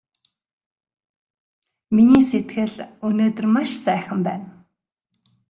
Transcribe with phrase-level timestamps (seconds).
[1.95, 2.73] Миний сэтгэл
[3.07, 4.47] өнөөдөр маш сайхан байна!